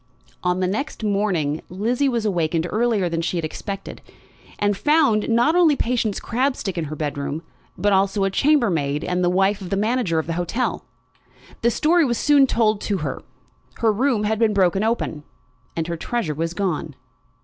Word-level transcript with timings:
On 0.41 0.61
the 0.61 0.67
next 0.67 1.03
morning 1.03 1.61
Lizzie 1.69 2.09
was 2.09 2.25
awakened 2.25 2.65
earlier 2.71 3.07
than 3.07 3.21
she 3.21 3.37
had 3.37 3.45
expected, 3.45 4.01
and 4.57 4.75
found, 4.75 5.29
not 5.29 5.55
only 5.55 5.75
Patience 5.75 6.19
Crabstick 6.19 6.75
in 6.75 6.85
her 6.85 6.95
bedroom, 6.95 7.43
but 7.77 7.93
also 7.93 8.23
a 8.23 8.31
chambermaid, 8.31 9.03
and 9.03 9.23
the 9.23 9.29
wife 9.29 9.61
of 9.61 9.69
the 9.69 9.77
manager 9.77 10.17
of 10.17 10.25
the 10.25 10.33
hotel. 10.33 10.85
The 11.61 11.69
story 11.69 12.03
was 12.03 12.17
soon 12.17 12.47
told 12.47 12.81
to 12.81 12.97
her. 13.05 13.21
Her 13.75 13.93
room 13.93 14.23
had 14.23 14.39
been 14.39 14.55
broken 14.55 14.83
open, 14.83 15.21
and 15.75 15.85
her 15.85 15.97
treasure 15.97 16.33
was 16.33 16.55
gone. 16.55 16.95